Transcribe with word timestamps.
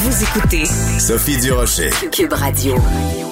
Vous 0.00 0.22
écoutez 0.22 0.64
Sophie 1.00 1.40
Durocher. 1.40 1.90
Cube 2.12 2.32
Radio. 2.32 2.76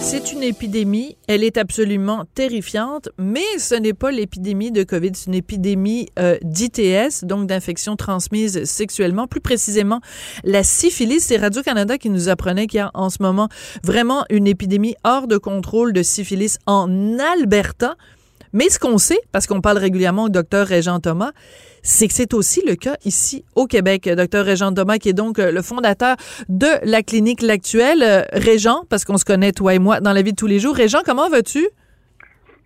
C'est 0.01 0.33
une 0.33 0.43
épidémie, 0.43 1.17
elle 1.29 1.45
est 1.45 1.59
absolument 1.59 2.25
terrifiante, 2.35 3.09
mais 3.19 3.45
ce 3.59 3.77
n'est 3.77 3.93
pas 3.93 4.11
l'épidémie 4.11 4.73
de 4.73 4.83
COVID, 4.83 5.13
c'est 5.15 5.27
une 5.27 5.37
épidémie 5.37 6.09
euh, 6.19 6.37
d'ITS, 6.43 7.25
donc 7.25 7.47
d'infection 7.47 7.95
transmise 7.95 8.65
sexuellement, 8.65 9.29
plus 9.29 9.41
précisément 9.41 10.01
la 10.43 10.65
syphilis. 10.65 11.21
C'est 11.21 11.37
Radio-Canada 11.37 11.99
qui 11.99 12.11
nous 12.11 12.29
apprenait 12.29 12.67
qu'il 12.67 12.79
y 12.79 12.81
a 12.81 12.91
en 12.95 13.11
ce 13.11 13.19
moment 13.21 13.49
vraiment 13.85 14.25
une 14.29 14.49
épidémie 14.49 14.97
hors 15.05 15.29
de 15.29 15.39
contrôle 15.39 15.93
de 15.93 16.03
syphilis 16.03 16.59
en 16.67 17.17
Alberta. 17.21 17.95
Mais 18.57 18.71
ce 18.71 18.79
qu'on 18.79 18.97
sait, 18.97 19.21
parce 19.33 19.47
qu'on 19.47 19.61
parle 19.61 19.77
régulièrement 19.77 20.25
au 20.25 20.29
docteur 20.31 20.67
Régent 20.67 20.99
Thomas, 20.99 21.33
c'est 21.83 22.09
que 22.09 22.15
c'est 22.15 22.33
aussi 22.33 22.63
le 22.67 22.75
cas 22.75 22.97
ici 23.05 23.45
au 23.55 23.67
Québec. 23.67 24.09
Docteur 24.09 24.47
Régent 24.47 24.73
Thomas, 24.73 24.97
qui 24.97 25.11
est 25.11 25.13
donc 25.13 25.39
euh, 25.39 25.53
le 25.53 25.61
fondateur 25.61 26.17
de 26.49 26.69
la 26.83 27.03
clinique 27.03 27.43
L'Actuelle. 27.43 28.03
Euh, 28.03 28.23
Régent, 28.33 28.85
parce 28.89 29.05
qu'on 29.05 29.19
se 29.19 29.27
connaît, 29.27 29.53
toi 29.53 29.75
et 29.75 29.79
moi, 29.79 30.01
dans 30.01 30.15
la 30.15 30.23
vie 30.23 30.31
de 30.31 30.37
tous 30.37 30.47
les 30.47 30.59
jours. 30.59 30.75
Régent, 30.75 31.03
comment 31.05 31.29
vas-tu? 31.29 31.69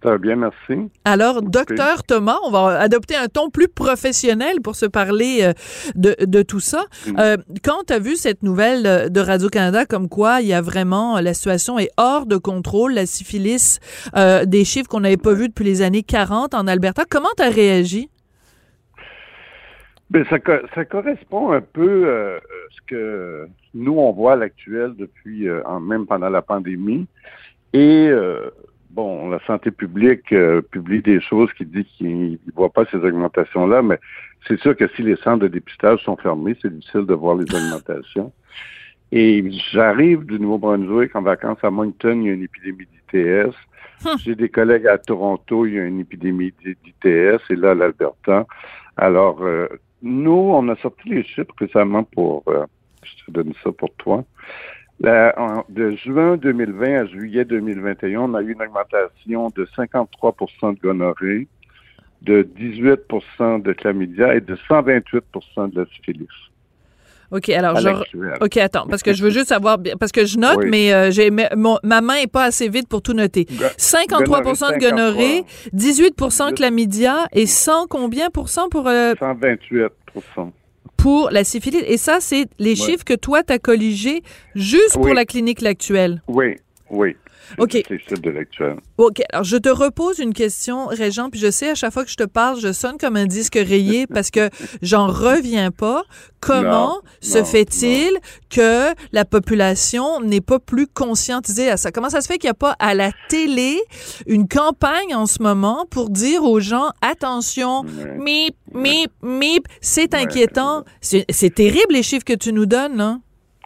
Ça 0.03 0.13
va 0.13 0.19
bien, 0.19 0.37
merci. 0.37 0.91
Alors, 1.05 1.43
docteur 1.43 2.05
Thomas, 2.05 2.39
on 2.47 2.51
va 2.51 2.81
adopter 2.81 3.17
un 3.17 3.29
ton 3.29 3.51
plus 3.51 3.69
professionnel 3.69 4.63
pour 4.63 4.75
se 4.75 4.87
parler 4.87 5.41
euh, 5.43 5.53
de, 5.95 6.17
de 6.25 6.43
tout 6.43 6.61
ça. 6.61 6.85
Euh, 7.19 7.37
quand 7.63 7.85
tu 7.87 7.93
as 7.93 7.99
vu 7.99 8.17
cette 8.17 8.43
nouvelle 8.43 9.11
de 9.13 9.21
Radio-Canada 9.21 9.85
comme 9.85 10.09
quoi 10.09 10.41
il 10.41 10.47
y 10.47 10.55
a 10.55 10.63
vraiment, 10.63 11.21
la 11.21 11.35
situation 11.35 11.79
est 11.79 11.91
hors 11.99 12.25
de 12.25 12.39
contrôle, 12.39 12.95
la 12.95 13.05
syphilis, 13.05 13.79
euh, 14.17 14.47
des 14.47 14.65
chiffres 14.65 14.89
qu'on 14.89 15.01
n'avait 15.01 15.19
pas 15.19 15.35
vus 15.35 15.49
depuis 15.49 15.67
les 15.67 15.83
années 15.83 16.03
40 16.03 16.55
en 16.55 16.67
Alberta, 16.67 17.05
comment 17.09 17.29
tu 17.37 17.43
as 17.43 17.51
réagi? 17.51 18.09
Ça, 20.31 20.39
ça 20.75 20.85
correspond 20.87 21.53
un 21.53 21.61
peu 21.61 22.11
à 22.11 22.41
ce 22.71 22.81
que 22.87 23.47
nous, 23.75 23.99
on 23.99 24.13
voit 24.13 24.33
à 24.33 24.37
l'actuel 24.37 24.95
depuis, 24.97 25.47
même 25.83 26.07
pendant 26.07 26.31
la 26.31 26.43
pandémie. 26.43 27.07
Et 27.75 28.11
bon, 28.91 29.31
la 29.31 29.41
santé 29.47 29.71
publique 29.71 30.33
euh, 30.33 30.61
publie 30.61 31.03
des 31.03 31.21
choses 31.21 31.53
qui 31.55 31.65
disent 31.65 31.87
qu'il 31.97 32.33
ne 32.33 32.53
voit 32.55 32.71
pas 32.71 32.85
ces 32.87 32.99
augmentations-là, 32.99 33.83
mais 33.83 33.99
c'est 34.47 34.61
sûr 34.61 34.77
que 34.77 34.89
si 34.97 35.03
les 35.03 35.17
centres 35.17 35.41
de 35.41 35.49
dépistage 35.49 36.03
sont 36.05 36.17
fermés, 36.17 36.57
c'est 36.61 36.73
difficile 36.73 37.07
de 37.07 37.15
voir 37.15 37.37
les 37.37 37.45
augmentations. 37.55 38.33
Et 39.13 39.45
j'arrive 39.73 40.25
du 40.25 40.39
Nouveau-Brunswick 40.39 41.17
en 41.17 41.23
vacances 41.23 41.59
à 41.63 41.71
Moncton, 41.71 42.21
il 42.21 42.27
y 42.27 42.31
a 42.31 42.35
une 42.35 42.45
épidémie 42.45 42.87
d'ITS. 42.87 43.55
J'ai 44.25 44.35
des 44.35 44.49
collègues 44.49 44.87
à 44.87 44.99
Toronto, 44.99 45.67
il 45.67 45.75
y 45.75 45.79
a 45.79 45.85
une 45.85 46.01
épidémie 46.01 46.53
d'ITS, 46.63 47.41
et 47.51 47.57
là, 47.57 47.73
à 47.73 47.75
l'Alberta. 47.75 48.47
Alors, 48.97 49.43
euh, 49.43 49.67
nous, 50.03 50.31
on 50.33 50.69
a 50.69 50.77
sorti 50.77 51.09
les 51.09 51.25
chiffres 51.25 51.53
récemment 51.59 52.05
pour, 52.05 52.45
euh, 52.49 52.65
je 53.03 53.25
te 53.25 53.31
donne 53.31 53.53
ça 53.63 53.73
pour 53.73 53.93
toi. 53.97 54.25
La, 55.01 55.65
de 55.71 55.93
juin 55.93 56.37
2020 56.37 57.01
à 57.01 57.07
juillet 57.07 57.45
2021, 57.47 58.21
on 58.21 58.35
a 58.35 58.43
eu 58.43 58.53
une 58.53 58.63
augmentation 58.63 59.51
de 59.57 59.67
53% 59.77 60.75
de 60.75 60.81
gonorrhée, 60.81 61.49
de 62.21 62.47
18% 62.59 63.63
de 63.63 63.73
chlamydia 63.73 64.35
et 64.35 64.43
de 64.43 64.57
128% 64.57 65.73
de 65.73 65.81
la 65.81 65.87
syphilis. 65.87 66.29
OK, 67.31 67.49
alors 67.51 67.77
je 67.77 67.89
OK, 68.45 68.57
attends, 68.57 68.87
parce 68.89 69.03
que 69.03 69.15
je 69.15 69.23
veux 69.23 69.31
juste 69.31 69.49
savoir 69.49 69.79
parce 70.01 70.11
que 70.11 70.25
je 70.25 70.37
note 70.37 70.65
mais 70.67 70.93
euh, 70.93 71.13
j'ai 71.13 71.31
ma 71.31 72.01
main 72.01 72.17
est 72.17 72.31
pas 72.31 72.45
assez 72.45 72.69
vite 72.69 72.89
pour 72.89 73.03
tout 73.03 73.13
noter. 73.13 73.47
53 73.77 74.41
de 74.41 74.81
gonorrhée, 74.81 75.45
18% 75.75 76.51
de 76.51 76.55
chlamydia 76.57 77.29
et 77.33 77.47
100 77.47 77.87
combien 77.89 78.31
pour 78.31 78.49
cent 78.49 78.69
pour 78.69 78.83
128 78.83 79.79
euh, 79.79 79.89
pour 81.01 81.31
la 81.31 81.45
syphilis. 81.45 81.83
Et 81.87 81.97
ça, 81.97 82.19
c'est 82.21 82.47
les 82.59 82.77
chiffres 82.77 83.05
que 83.05 83.15
toi, 83.15 83.43
tu 83.43 83.53
as 83.53 83.59
colligés 83.59 84.23
juste 84.55 84.95
pour 84.95 85.09
la 85.09 85.25
clinique 85.25 85.65
actuelle. 85.65 86.23
Oui, 86.29 86.57
oui. 86.91 87.17
OK. 87.59 87.73
de 87.73 88.31
l'actuel. 88.31 88.77
OK. 88.99 89.23
Alors, 89.33 89.45
je 89.45 89.57
te 89.57 89.69
repose 89.69 90.19
une 90.19 90.33
question, 90.33 90.87
Régent, 90.87 91.31
puis 91.31 91.41
je 91.41 91.51
sais, 91.51 91.71
à 91.71 91.75
chaque 91.75 91.93
fois 91.93 92.05
que 92.05 92.11
je 92.11 92.17
te 92.17 92.25
parle, 92.25 92.61
je 92.61 92.73
sonne 92.73 92.97
comme 92.99 93.17
un 93.17 93.27
disque 93.27 93.55
rayé 93.55 94.07
parce 94.13 94.31
que 94.31 94.51
j'en 94.83 95.07
reviens 95.07 95.71
pas. 95.71 96.03
Comment 96.41 97.03
se 97.21 97.45
fait-il 97.45 98.19
que 98.49 98.95
la 99.13 99.27
population 99.27 100.23
n'est 100.23 100.41
pas 100.41 100.59
plus 100.59 100.87
conscientisée 100.87 101.71
à 101.71 101.77
ça? 101.77 101.93
Comment 101.93 102.09
ça 102.09 102.23
se 102.23 102.29
fait 102.29 102.39
qu'il 102.39 102.49
n'y 102.49 102.53
a 102.53 102.55
pas 102.55 102.77
à 102.79 102.95
la 102.95 103.11
télé 103.29 103.79
une 104.27 104.49
campagne 104.49 105.15
en 105.15 105.27
ce 105.27 105.43
moment 105.43 105.85
pour 105.91 106.09
dire 106.09 106.45
aux 106.45 106.61
gens, 106.61 106.93
attention, 107.03 107.85
mip, 108.19 108.57
mip, 108.73 109.13
mip, 109.23 109.67
c'est 109.83 110.15
inquiétant. 110.15 110.85
C'est 111.01 111.55
terrible 111.55 111.93
les 111.93 112.03
chiffres 112.03 112.25
que 112.25 112.33
tu 112.33 112.53
nous 112.55 112.67
donnes, 112.67 112.97
là. 112.97 113.19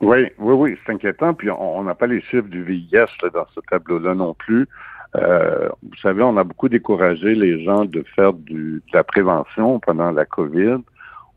Oui, 0.04 0.26
oui, 0.38 0.54
oui, 0.54 0.78
c'est 0.84 0.92
inquiétant. 0.92 1.34
Puis 1.34 1.50
on 1.50 1.82
n'a 1.82 1.94
pas 1.94 2.06
les 2.06 2.20
chiffres 2.20 2.48
du 2.48 2.62
VIH 2.62 3.31
dans 3.32 3.47
ce 3.54 3.60
tableau-là 3.69 4.15
non 4.15 4.34
plus. 4.34 4.69
Euh, 5.16 5.69
vous 5.82 5.97
savez, 6.03 6.22
on 6.22 6.37
a 6.37 6.44
beaucoup 6.44 6.69
découragé 6.69 7.34
les 7.34 7.65
gens 7.65 7.84
de 7.84 8.04
faire 8.15 8.32
du, 8.32 8.82
de 8.87 8.92
la 8.92 9.04
prévention 9.04 9.78
pendant 9.81 10.10
la 10.10 10.25
COVID. 10.25 10.78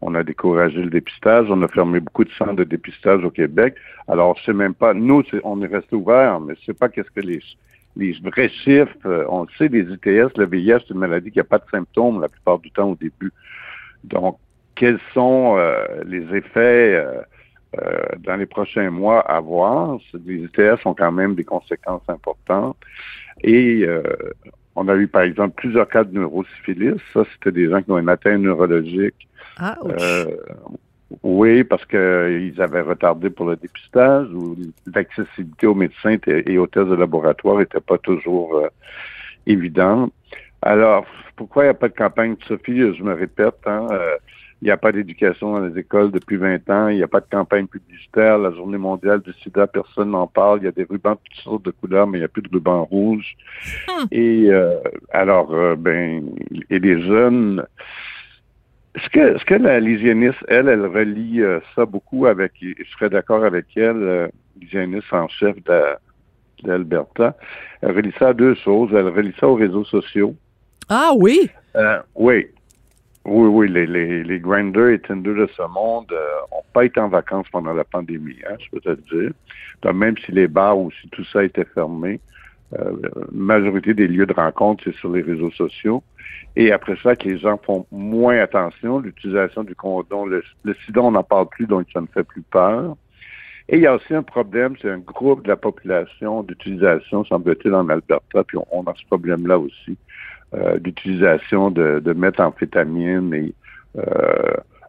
On 0.01 0.15
a 0.15 0.23
découragé 0.23 0.81
le 0.81 0.89
dépistage. 0.89 1.47
On 1.49 1.61
a 1.61 1.67
fermé 1.67 1.99
beaucoup 1.99 2.23
de 2.23 2.31
centres 2.31 2.55
de 2.55 2.63
dépistage 2.63 3.23
au 3.23 3.31
Québec. 3.31 3.75
Alors, 4.07 4.35
je 4.37 4.45
sais 4.45 4.53
même 4.53 4.73
pas. 4.73 4.93
Nous, 4.93 5.23
on 5.43 5.61
est 5.61 5.67
resté 5.67 5.95
ouvert, 5.95 6.39
mais 6.39 6.55
je 6.59 6.65
sais 6.65 6.73
pas 6.73 6.89
qu'est-ce 6.89 7.11
que 7.11 7.21
les, 7.21 7.41
les 7.95 8.13
vrais 8.23 8.49
chiffres. 8.49 8.95
Euh, 9.05 9.25
on 9.29 9.43
le 9.43 9.47
sait, 9.57 9.67
les 9.67 9.91
ITS, 9.91 10.37
le 10.37 10.45
VIH, 10.45 10.79
c'est 10.87 10.93
une 10.93 10.99
maladie 10.99 11.31
qui 11.31 11.37
n'a 11.37 11.43
pas 11.43 11.59
de 11.59 11.69
symptômes 11.71 12.21
la 12.21 12.29
plupart 12.29 12.59
du 12.59 12.71
temps 12.71 12.91
au 12.91 12.95
début. 12.95 13.31
Donc, 14.03 14.37
quels 14.75 14.99
sont 15.13 15.55
euh, 15.57 15.85
les 16.05 16.35
effets 16.35 16.95
euh, 16.95 17.21
dans 18.19 18.35
les 18.35 18.45
prochains 18.45 18.89
mois 18.89 19.19
à 19.21 19.39
voir. 19.39 19.97
Les 20.25 20.43
ITS 20.43 20.85
ont 20.85 20.93
quand 20.93 21.11
même 21.11 21.35
des 21.35 21.43
conséquences 21.43 22.07
importantes. 22.07 22.77
Et 23.41 23.83
euh, 23.83 24.01
on 24.75 24.87
a 24.87 24.95
eu, 24.95 25.07
par 25.07 25.23
exemple, 25.23 25.55
plusieurs 25.55 25.87
cas 25.87 26.03
de 26.03 26.13
neurosyphilis. 26.13 27.01
Ça, 27.13 27.23
c'était 27.33 27.51
des 27.51 27.69
gens 27.69 27.81
qui 27.81 27.91
ont 27.91 27.97
une 27.97 28.09
atteinte 28.09 28.41
neurologique. 28.41 29.27
Ah, 29.57 29.77
euh, 29.85 30.25
oui, 31.23 31.63
parce 31.63 31.85
qu'ils 31.85 32.61
avaient 32.61 32.81
retardé 32.81 33.29
pour 33.29 33.47
le 33.47 33.55
dépistage 33.55 34.27
ou 34.33 34.55
l'accessibilité 34.93 35.67
aux 35.67 35.75
médecins 35.75 36.17
et 36.27 36.57
aux 36.57 36.67
tests 36.67 36.89
de 36.89 36.95
laboratoire 36.95 37.57
n'était 37.57 37.79
pas 37.79 37.97
toujours 37.97 38.61
évidente. 39.45 40.13
Alors, 40.61 41.05
pourquoi 41.35 41.63
il 41.63 41.67
n'y 41.67 41.71
a 41.71 41.75
pas 41.75 41.87
de 41.87 41.93
campagne, 41.93 42.35
Sophie? 42.47 42.93
Je 42.95 43.03
me 43.03 43.13
répète, 43.13 43.55
hein, 43.65 43.87
il 44.61 44.65
n'y 44.65 44.71
a 44.71 44.77
pas 44.77 44.91
d'éducation 44.91 45.53
dans 45.53 45.59
les 45.59 45.79
écoles 45.79 46.11
depuis 46.11 46.37
20 46.37 46.69
ans. 46.69 46.87
Il 46.87 46.97
n'y 46.97 47.03
a 47.03 47.07
pas 47.07 47.19
de 47.19 47.27
campagne 47.29 47.67
publicitaire. 47.67 48.39
La 48.39 48.51
journée 48.51 48.79
mondiale 48.79 49.21
du 49.21 49.31
sida, 49.33 49.67
personne 49.67 50.11
n'en 50.11 50.25
parle. 50.25 50.59
Il 50.61 50.65
y 50.65 50.67
a 50.67 50.71
des 50.71 50.83
rubans 50.83 51.13
de 51.13 51.19
toutes 51.23 51.43
sortes 51.43 51.65
de 51.65 51.71
couleurs, 51.71 52.07
mais 52.07 52.17
il 52.17 52.21
n'y 52.21 52.25
a 52.25 52.29
plus 52.29 52.41
de 52.41 52.49
rubans 52.51 52.83
rouges. 52.83 53.35
Hum. 53.87 54.07
Et 54.11 54.47
euh, 54.49 54.79
alors, 55.11 55.53
euh, 55.53 55.75
ben, 55.75 56.29
et 56.69 56.79
les 56.79 57.01
jeunes... 57.01 57.65
Est-ce 58.95 59.09
que, 59.09 59.37
ce 59.37 59.45
que 59.45 59.53
l'hygiéniste, 59.79 60.43
elle, 60.47 60.69
elle 60.69 60.87
relie 60.87 61.43
euh, 61.43 61.59
ça 61.75 61.85
beaucoup 61.85 62.25
avec, 62.25 62.53
je 62.59 62.83
serais 62.93 63.11
d'accord 63.11 63.43
avec 63.43 63.65
elle, 63.75 64.31
l'hygiéniste 64.59 65.13
en 65.13 65.27
chef 65.27 65.55
d'Alberta, 66.63 67.37
elle 67.83 67.91
relie 67.91 68.13
ça 68.17 68.29
à 68.29 68.33
deux 68.33 68.55
choses. 68.55 68.89
Elle 68.95 69.09
relie 69.09 69.35
ça 69.39 69.47
aux 69.47 69.53
réseaux 69.53 69.85
sociaux. 69.85 70.35
Ah 70.89 71.11
oui? 71.15 71.47
oui. 72.15 72.47
Oui, 73.27 73.49
oui, 73.49 73.67
les, 73.69 73.85
les, 73.85 74.23
les 74.23 74.39
Grinders 74.39 74.87
et 74.87 74.99
Tinder 74.99 75.33
de 75.33 75.49
ce 75.57 75.61
monde 75.63 76.09
n'ont 76.09 76.15
euh, 76.15 76.61
pas 76.71 76.85
été 76.85 76.97
en 77.01 77.09
vacances 77.09 77.47
pendant 77.51 77.73
la 77.73 77.83
pandémie, 77.83 78.37
hein, 78.49 78.55
je 78.57 78.69
peux 78.71 78.79
te 78.79 79.01
dire. 79.13 79.31
Donc, 79.81 79.95
même 79.95 80.17
si 80.19 80.31
les 80.31 80.47
bars 80.47 80.79
ou 80.79 80.89
si 80.91 81.09
tout 81.09 81.25
ça 81.25 81.43
était 81.43 81.65
fermé, 81.65 82.21
euh, 82.79 82.93
majorité 83.33 83.93
des 83.93 84.07
lieux 84.07 84.25
de 84.25 84.33
rencontre, 84.33 84.85
c'est 84.85 84.95
sur 84.95 85.11
les 85.11 85.21
réseaux 85.21 85.51
sociaux. 85.51 86.03
Et 86.55 86.71
après 86.71 86.95
ça, 87.03 87.17
que 87.17 87.27
les 87.27 87.37
gens 87.37 87.57
font 87.57 87.85
moins 87.91 88.39
attention, 88.39 88.99
l'utilisation 88.99 89.65
du 89.65 89.75
condom, 89.75 90.25
le, 90.25 90.41
le 90.63 90.73
sida, 90.85 91.01
on 91.01 91.11
n'en 91.11 91.23
parle 91.23 91.49
plus, 91.49 91.67
donc 91.67 91.85
ça 91.93 91.99
ne 91.99 92.07
fait 92.07 92.23
plus 92.23 92.43
peur. 92.43 92.95
Et 93.69 93.75
il 93.75 93.81
y 93.81 93.87
a 93.87 93.95
aussi 93.95 94.13
un 94.13 94.23
problème, 94.23 94.75
c'est 94.81 94.89
un 94.89 94.99
groupe 94.99 95.43
de 95.43 95.49
la 95.49 95.57
population 95.57 96.43
d'utilisation, 96.43 97.25
semble-t-il, 97.25 97.73
en 97.73 97.89
Alberta, 97.89 98.43
puis 98.45 98.57
on, 98.71 98.83
a 98.83 98.93
ce 98.95 99.05
problème-là 99.07 99.59
aussi, 99.59 99.97
euh, 100.53 100.79
d'utilisation 100.79 101.71
de, 101.71 101.99
de 101.99 102.13
méthamphétamine 102.13 103.33
et 103.33 103.53
euh, 103.97 104.01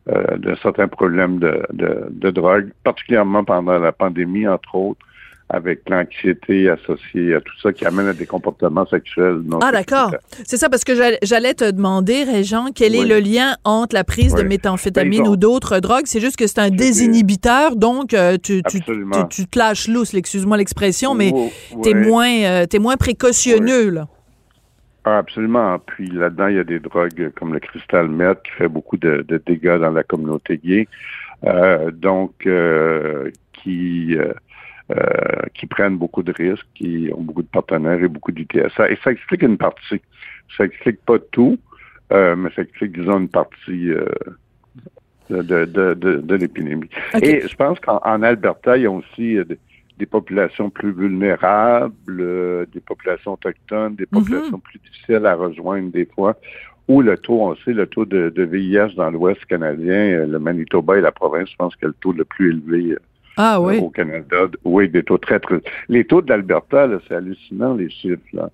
euh, 0.09 0.37
de 0.37 0.55
certains 0.63 0.89
problèmes 0.89 1.39
de, 1.39 1.63
de, 1.73 2.07
de 2.11 2.31
drogue, 2.31 2.71
particulièrement 2.85 3.45
pendant 3.45 3.79
la 3.79 3.93
pandémie, 3.93 4.47
entre 4.47 4.75
autres 4.75 5.05
avec 5.51 5.89
l'anxiété 5.89 6.69
associée 6.69 7.35
à 7.35 7.41
tout 7.41 7.59
ça 7.63 7.73
qui 7.73 7.87
amène 7.87 8.09
à 8.09 8.13
des 8.13 8.27
comportements 8.27 8.87
sexuels. 8.87 9.41
ah, 9.63 9.73
d'accord. 9.73 10.15
C'est 10.45 10.59
ça, 10.59 10.69
parce 10.69 10.85
que 10.85 10.93
j'allais 11.23 11.55
te 11.55 11.71
demander, 11.71 12.25
Régent, 12.25 12.67
quel 12.75 12.95
est 12.95 13.07
le 13.07 13.19
lien 13.19 13.57
entre 13.65 13.95
la 13.95 14.05
prise 14.05 14.35
de 14.35 14.43
méthamphétamine 14.43 15.23
ben, 15.23 15.31
ou 15.31 15.37
d'autres 15.37 15.81
drogues? 15.81 16.05
C'est 16.05 16.21
juste 16.21 16.37
que 16.37 16.47
c'est 16.47 16.61
un 16.61 16.71
désinhibiteur, 16.71 17.77
donc 17.77 18.13
euh, 18.13 18.37
tu, 18.37 18.63
tu, 18.69 18.81
tu, 19.31 19.47
te 19.47 19.59
lâches 19.59 19.89
lousse, 19.89 20.13
excuse-moi 20.13 20.59
l'expression, 20.59 21.15
mais 21.15 21.33
oh, 21.35 21.51
tu 21.83 21.91
es, 21.91 21.95
moins, 21.95 22.31
euh, 22.43 22.67
moins 22.79 22.97
précautionneux, 22.97 23.89
là. 23.89 24.09
Ah, 25.05 25.19
absolument. 25.19 25.79
Puis 25.79 26.09
là-dedans, 26.09 26.49
il 26.49 26.57
y 26.57 26.61
a 26.61 26.65
des 26.65 26.81
drogues 26.81 27.31
comme 27.37 27.55
le 27.55 27.61
cristal 27.61 28.09
meth 28.09 28.43
qui 28.43 28.51
fait 28.53 28.69
beaucoup 28.69 28.97
de, 28.97 29.25
dégâts 29.47 29.79
dans 29.79 29.91
la 29.91 30.03
communauté 30.03 30.59
gay. 30.59 30.89
Euh, 31.45 31.91
donc, 31.93 32.49
qui 33.53 34.17
euh, 34.91 35.43
qui 35.53 35.67
prennent 35.67 35.99
beaucoup 35.99 36.23
de 36.23 36.33
risques, 36.33 36.67
qui 36.75 37.11
ont 37.15 37.21
beaucoup 37.21 37.43
de 37.43 37.49
partenaires 37.49 38.03
et 38.03 38.09
beaucoup 38.09 38.33
d'UTSA. 38.33 38.91
Et 38.91 38.97
ça 39.05 39.13
explique 39.13 39.43
une 39.43 39.59
partie. 39.59 40.01
Ça 40.57 40.65
explique 40.65 41.05
pas 41.05 41.19
tout, 41.31 41.59
euh, 42.11 42.35
mais 42.35 42.49
ça 42.57 42.63
explique, 42.63 42.99
disons, 42.99 43.19
une 43.19 43.29
partie 43.29 43.91
euh, 43.91 44.07
de, 45.29 45.67
de, 45.67 45.93
de, 45.93 46.35
l'épidémie. 46.35 46.89
Et 47.21 47.47
je 47.47 47.55
pense 47.55 47.79
qu'en 47.81 48.23
Alberta, 48.23 48.79
il 48.79 48.85
y 48.85 48.87
a 48.87 48.91
aussi 48.91 49.37
des, 49.99 50.07
populations 50.07 50.71
plus 50.71 50.93
vulnérables, 50.93 52.67
des 52.73 52.81
populations 52.81 53.33
autochtones, 53.35 53.97
des 53.97 54.07
mhm. 54.11 54.21
populations 54.21 54.59
plus 54.59 54.79
difficiles 54.79 55.27
à 55.27 55.35
rejoindre 55.35 55.91
des 55.91 56.07
fois, 56.07 56.37
où 56.89 57.03
le 57.03 57.17
taux, 57.19 57.43
on 57.43 57.57
sait, 57.57 57.73
le 57.73 57.87
taux 57.87 58.07
de, 58.07 58.31
de 58.31 58.43
VIH 58.43 58.95
dans 58.97 59.11
l'Ouest 59.11 59.45
canadien, 59.47 60.27
le 60.27 60.39
Manitoba 60.39 60.99
et 60.99 61.01
la 61.01 61.13
province, 61.13 61.51
je 61.51 61.57
pense 61.57 61.77
que 61.77 61.87
le 61.87 61.95
taux 62.01 62.13
le 62.13 62.25
plus 62.25 62.51
élevé 62.51 62.97
ah, 63.37 63.61
oui. 63.61 63.79
au 63.79 63.89
Canada. 63.89 64.49
Oui, 64.65 64.89
des 64.89 65.05
taux 65.05 65.19
très, 65.19 65.39
très... 65.39 65.61
Les 65.89 66.05
taux 66.05 66.23
de 66.23 66.29
l'Alberta, 66.29 66.89
c'est 67.07 67.15
hallucinant, 67.15 67.75
les 67.75 67.89
chiffres. 67.89 68.21
Là. 68.33 68.51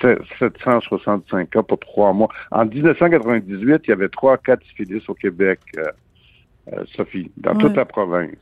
765 0.00 1.50
cas 1.50 1.62
pour 1.62 1.78
trois 1.78 2.12
mois. 2.12 2.28
En 2.50 2.64
1998, 2.64 3.82
il 3.84 3.90
y 3.90 3.92
avait 3.92 4.08
trois 4.08 4.38
cas 4.38 4.56
de 4.56 4.64
syphilis 4.64 5.06
au 5.08 5.14
Québec, 5.14 5.60
euh, 6.72 6.84
Sophie, 6.96 7.30
dans 7.36 7.54
toute 7.54 7.76
la 7.76 7.84
province. 7.84 8.34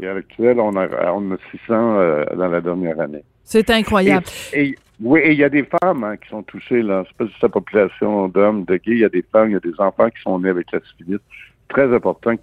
Et 0.00 0.06
à 0.06 0.14
l'actuel, 0.14 0.60
on 0.60 0.76
a, 0.76 0.88
on 1.12 1.32
a 1.32 1.36
600 1.50 1.64
euh, 1.70 2.24
dans 2.34 2.48
la 2.48 2.60
dernière 2.60 2.98
année. 3.00 3.22
C'est 3.44 3.70
incroyable. 3.70 4.26
Et, 4.52 4.74
oui, 5.00 5.20
et 5.20 5.32
il 5.32 5.38
y 5.38 5.44
a 5.44 5.48
des 5.48 5.64
femmes 5.64 6.04
hein, 6.04 6.16
qui 6.16 6.28
sont 6.30 6.42
touchées, 6.42 6.82
là. 6.82 7.04
C'est 7.06 7.16
pas 7.16 7.26
juste 7.26 7.42
la 7.42 7.48
population 7.48 8.28
d'hommes, 8.28 8.64
de 8.64 8.76
gays, 8.76 8.92
il 8.92 8.98
y 8.98 9.04
a 9.04 9.08
des 9.08 9.24
femmes, 9.30 9.50
il 9.50 9.52
y 9.52 9.56
a 9.56 9.60
des 9.60 9.78
enfants 9.78 10.08
qui 10.08 10.22
sont 10.22 10.38
nés 10.38 10.48
avec 10.48 10.72
la 10.72 10.80
syphilis. 10.80 11.20
Très 11.68 11.94
important 11.94 12.34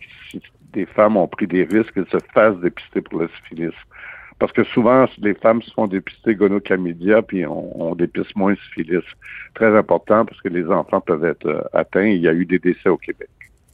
des 0.74 0.86
femmes 0.86 1.18
ont 1.18 1.28
pris 1.28 1.48
des 1.48 1.64
risques 1.64 1.94
qu'elles 1.94 2.08
se 2.12 2.18
fassent 2.34 2.58
dépister 2.58 3.02
pour 3.02 3.22
la 3.22 3.28
syphilis. 3.30 3.76
Parce 4.40 4.52
que 4.52 4.64
souvent, 4.64 5.06
les 5.20 5.36
femmes 5.36 5.62
se 5.62 5.72
font 5.72 5.88
dépister 5.88 6.36
gonochlamydia, 6.36 7.22
puis 7.22 7.46
on, 7.46 7.82
on 7.82 7.96
dépiste 7.96 8.36
moins 8.36 8.56
syphilis. 8.56 9.06
Très 9.54 9.76
important 9.78 10.26
parce 10.26 10.42
que 10.42 10.50
les 10.50 10.66
enfants 10.68 11.02
peuvent 11.02 11.24
être 11.24 11.46
euh, 11.46 11.62
atteints. 11.74 12.08
Il 12.08 12.22
y 12.22 12.28
a 12.28 12.34
eu 12.34 12.46
des 12.46 12.60
décès 12.60 12.90
au 12.90 12.98
Québec. 12.98 13.30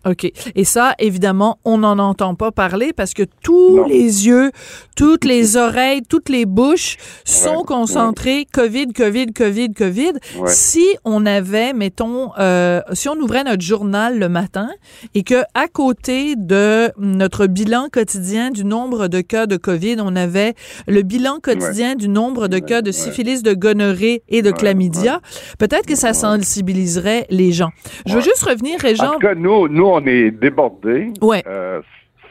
OK. 0.05 0.31
Et 0.55 0.63
ça, 0.63 0.95
évidemment, 0.97 1.59
on 1.65 1.79
n'en 1.79 1.99
entend 1.99 2.33
pas 2.33 2.51
parler 2.51 2.93
parce 2.93 3.13
que 3.13 3.23
tous 3.43 3.83
les 3.83 4.27
yeux, 4.27 4.51
toutes 4.95 5.25
les 5.25 5.57
oreilles, 5.57 6.03
toutes 6.07 6.29
les 6.29 6.45
bouches 6.45 6.97
sont 7.25 7.63
concentrés 7.63 8.47
COVID, 8.53 8.93
COVID, 8.93 9.33
COVID, 9.33 9.73
COVID. 9.73 10.13
Si 10.45 10.85
on 11.03 11.25
avait, 11.25 11.73
mettons, 11.73 12.31
euh, 12.39 12.81
si 12.93 13.09
on 13.09 13.15
ouvrait 13.15 13.43
notre 13.43 13.61
journal 13.61 14.17
le 14.17 14.29
matin 14.29 14.69
et 15.15 15.23
que 15.23 15.43
à 15.53 15.67
côté 15.67 16.35
de 16.37 16.91
notre 16.97 17.47
bilan 17.47 17.87
quotidien 17.91 18.51
du 18.51 18.63
nombre 18.63 19.09
de 19.09 19.19
cas 19.19 19.47
de 19.47 19.57
COVID, 19.57 19.97
on 19.99 20.15
avait 20.15 20.53
le 20.87 21.01
bilan 21.01 21.39
quotidien 21.41 21.95
du 21.95 22.07
nombre 22.07 22.47
de 22.47 22.59
cas 22.59 22.81
de 22.81 22.91
syphilis, 22.91 23.43
de 23.43 23.53
gonorrhée 23.53 24.23
et 24.29 24.41
de 24.41 24.51
chlamydia, 24.51 25.19
peut-être 25.57 25.85
que 25.85 25.95
ça 25.95 26.13
sensibiliserait 26.13 27.25
les 27.29 27.51
gens. 27.51 27.71
Je 28.05 28.15
veux 28.15 28.21
juste 28.21 28.43
revenir, 28.43 28.79
Régent. 28.79 29.09
En 29.09 29.13
tout 29.13 29.19
cas, 29.19 29.35
nous, 29.35 29.67
nous 29.67 29.88
on 29.93 30.05
est 30.05 30.31
débordé. 30.31 31.11
Euh, 31.47 31.81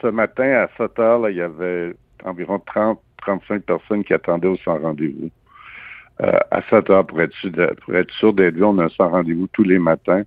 ce 0.01 0.07
matin, 0.09 0.45
à 0.45 0.69
7 0.77 0.99
heures, 0.99 1.29
il 1.29 1.37
y 1.37 1.41
avait 1.41 1.95
environ 2.25 2.61
30, 2.65 3.01
35 3.23 3.63
personnes 3.63 4.05
qui 4.05 4.15
attendaient 4.15 4.49
au 4.49 4.57
sans 4.59 4.79
rendez-vous. 4.79 5.31
Euh, 6.21 6.39
à 6.51 6.63
7 6.69 6.91
heures, 6.91 7.07
pour 7.07 7.21
être 7.21 7.35
sûr, 7.35 7.51
pour 7.85 7.95
être 7.95 8.13
sûr 8.15 8.33
d'être 8.33 8.55
vu, 8.55 8.65
on 8.65 8.79
a 8.79 8.85
un 8.85 8.89
sans 8.89 9.09
rendez-vous 9.09 9.49
tous 9.53 9.63
les 9.63 9.79
matins. 9.79 10.23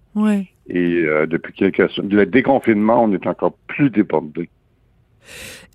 Et 0.67 1.03
euh, 1.03 1.25
depuis 1.25 1.53
quelques 1.53 1.89
semaines, 1.89 2.15
le 2.15 2.25
déconfinement, 2.25 3.03
on 3.03 3.13
est 3.13 3.27
encore 3.27 3.53
plus 3.67 3.89
débordé. 3.89 4.49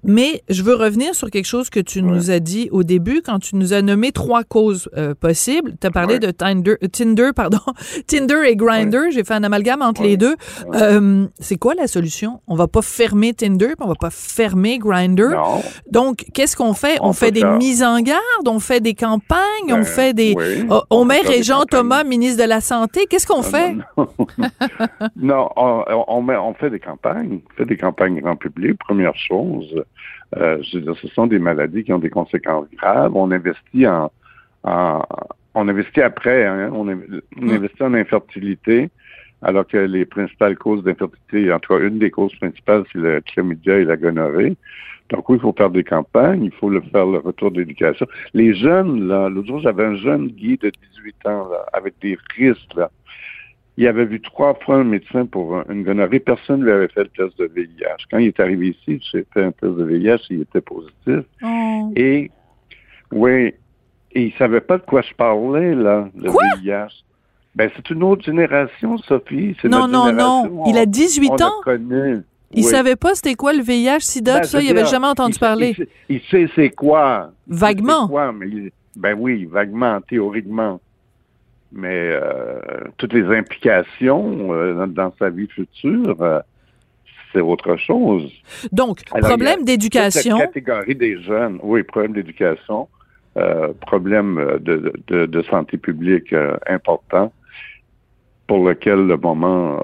Mais 0.04 0.42
je 0.48 0.62
veux 0.62 0.74
revenir 0.74 1.14
sur 1.14 1.30
quelque 1.30 1.46
chose 1.46 1.68
que 1.68 1.80
tu 1.80 2.00
nous 2.00 2.30
as 2.30 2.38
dit 2.38 2.68
au 2.70 2.84
début 2.84 3.22
quand 3.24 3.40
tu 3.40 3.56
nous 3.56 3.72
as 3.72 3.82
nommé 3.82 4.12
trois 4.12 4.44
causes 4.44 4.88
euh, 4.96 5.14
possibles. 5.14 5.74
Tu 5.80 5.86
as 5.86 5.90
parlé 5.90 6.20
de 6.20 6.30
Tinder, 6.30 6.76
Tinder, 6.92 7.30
pardon, 7.34 7.58
Tinder 8.06 8.42
et 8.46 8.54
Grinder. 8.54 9.10
J'ai 9.10 9.24
fait 9.24 9.34
un 9.34 9.42
amalgame 9.42 9.82
entre 9.82 10.04
les 10.04 10.16
deux. 10.16 10.36
Euh, 10.74 11.26
c'est 11.40 11.56
quoi 11.56 11.74
la 11.74 11.88
solution? 11.88 12.40
On 12.46 12.54
va 12.54 12.68
pas 12.68 12.82
fermer 12.82 13.34
Tinder, 13.34 13.74
on 13.80 13.88
va 13.88 13.94
pas 13.94 14.10
fermer 14.10 14.78
Grinder. 14.78 15.36
Donc, 15.90 16.24
qu'est-ce 16.32 16.56
qu'on 16.56 16.74
fait? 16.74 16.98
On, 17.00 17.12
fait 17.12 17.32
des 17.32 17.44
mises 17.44 17.82
en 17.82 18.00
garde, 18.00 18.46
on 18.46 18.60
fait 18.60 18.80
des 18.80 18.94
campagnes, 18.94 19.40
on 19.70 19.78
ben, 19.78 19.84
fait 19.84 20.14
des, 20.14 20.36
oh, 20.70 20.82
on, 20.90 21.04
met 21.04 21.20
Régent 21.20 21.64
Thomas, 21.64 22.04
ministre 22.04 22.42
de 22.42 22.48
la 22.48 22.60
santé. 22.60 23.06
Qu'est-ce 23.08 23.26
qu'on 23.26 23.42
fait? 23.42 23.74
Non, 25.16 25.48
on, 25.56 26.22
met, 26.22 26.36
on 26.36 26.54
fait 26.54 26.70
des 26.70 26.80
campagnes, 26.80 27.40
on 27.44 27.56
fait 27.56 27.66
des 27.66 27.76
campagnes 27.76 28.20
grand 28.20 28.36
public. 28.36 28.78
Première 28.78 29.16
chose. 29.16 29.35
Euh, 30.36 30.58
je 30.62 30.78
veux 30.78 30.84
dire, 30.84 30.96
ce 31.00 31.08
sont 31.08 31.26
des 31.26 31.38
maladies 31.38 31.84
qui 31.84 31.92
ont 31.92 31.98
des 31.98 32.10
conséquences 32.10 32.66
graves. 32.76 33.14
On 33.14 33.30
investit 33.30 33.86
en, 33.86 34.10
on 34.64 35.68
investit 35.68 36.02
après, 36.02 36.44
hein. 36.44 36.70
on, 36.72 36.84
mm. 36.84 37.20
investit 37.40 37.82
en 37.82 37.94
infertilité, 37.94 38.90
alors 39.42 39.66
que 39.66 39.78
les 39.78 40.04
principales 40.04 40.56
causes 40.56 40.84
d'infertilité, 40.84 41.52
en 41.52 41.58
tout 41.58 41.74
cas 41.74 41.80
une 41.80 41.98
des 41.98 42.10
causes 42.10 42.34
principales, 42.36 42.84
c'est 42.92 42.98
le 42.98 43.20
chlamydia 43.20 43.78
et 43.78 43.84
la 43.84 43.96
gonorrhée. 43.96 44.56
Donc 45.10 45.28
oui, 45.28 45.36
il 45.36 45.40
faut 45.40 45.54
faire 45.56 45.70
des 45.70 45.84
campagnes, 45.84 46.44
il 46.44 46.52
faut 46.52 46.68
le 46.68 46.80
faire 46.80 47.06
le 47.06 47.18
retour 47.18 47.52
d'éducation. 47.52 48.06
Les 48.34 48.54
jeunes, 48.54 49.06
là, 49.06 49.28
l'autre 49.28 49.46
jour, 49.46 49.60
j'avais 49.60 49.84
un 49.84 49.96
jeune 49.96 50.28
guide 50.28 50.62
de 50.62 50.72
18 50.96 51.26
ans, 51.26 51.48
là, 51.48 51.64
avec 51.72 51.94
des 52.00 52.18
risques, 52.36 52.74
là. 52.74 52.90
Il 53.78 53.86
avait 53.86 54.06
vu 54.06 54.20
trois 54.20 54.54
fois 54.54 54.76
un 54.76 54.84
médecin 54.84 55.26
pour 55.26 55.62
une 55.68 55.82
gonorrhée. 55.82 56.20
Personne 56.20 56.60
ne 56.60 56.64
lui 56.64 56.72
avait 56.72 56.88
fait 56.88 57.04
le 57.04 57.08
test 57.08 57.38
de 57.38 57.50
VIH. 57.54 58.06
Quand 58.10 58.18
il 58.18 58.28
est 58.28 58.40
arrivé 58.40 58.68
ici, 58.68 59.00
il 59.00 59.02
s'est 59.10 59.26
fait 59.34 59.44
un 59.44 59.52
test 59.52 59.74
de 59.74 59.84
VIH, 59.84 60.26
il 60.30 60.42
était 60.42 60.62
positif. 60.62 61.24
Oh. 61.42 61.92
Et, 61.94 62.30
oui, 63.12 63.52
et 64.12 64.22
il 64.22 64.32
savait 64.38 64.62
pas 64.62 64.78
de 64.78 64.82
quoi 64.82 65.02
je 65.02 65.12
parlais, 65.14 65.74
là, 65.74 66.08
le 66.16 66.30
VIH. 66.30 67.04
Ben, 67.54 67.70
c'est 67.74 67.90
une 67.90 68.02
autre 68.02 68.24
génération, 68.24 68.96
Sophie. 68.98 69.56
Non, 69.64 69.88
non, 69.88 70.12
non. 70.12 70.64
Il 70.66 70.78
a 70.78 70.86
18 70.86 71.42
ans? 71.42 71.52
Il 72.52 72.64
savait 72.64 72.96
pas 72.96 73.14
c'était 73.14 73.34
quoi 73.34 73.52
le 73.52 73.62
VIH, 73.62 74.00
SIDA, 74.00 74.40
ben, 74.40 74.44
ça, 74.44 74.62
il 74.62 74.70
avait 74.70 74.86
jamais 74.86 75.08
entendu 75.08 75.38
parler. 75.38 75.76
Il 76.08 76.20
sait, 76.30 76.48
c'est 76.54 76.70
quoi. 76.70 77.32
Vaguement. 77.46 78.08
Quoi, 78.08 78.32
mais 78.32 78.72
ben 78.96 79.14
oui, 79.18 79.44
vaguement, 79.44 80.00
théoriquement 80.00 80.80
mais 81.76 82.10
euh, 82.12 82.60
toutes 82.96 83.12
les 83.12 83.24
implications 83.36 84.52
euh, 84.52 84.86
dans, 84.86 85.12
sa 85.18 85.30
vie 85.30 85.46
future, 85.46 86.20
euh, 86.20 86.40
c'est 87.32 87.40
autre 87.40 87.76
chose. 87.76 88.32
Donc, 88.72 89.04
problème 89.04 89.64
d'éducation. 89.64 90.38
catégorie 90.38 90.94
des 90.94 91.22
jeunes, 91.22 91.58
oui, 91.62 91.82
problème 91.82 92.14
d'éducation, 92.14 92.88
problème 93.82 94.58
de, 94.60 94.94
de, 95.08 95.26
de, 95.26 95.42
santé 95.42 95.76
publique 95.76 96.34
important 96.66 97.30
pour 98.46 98.66
lequel 98.66 99.06
le 99.06 99.16
moment 99.18 99.82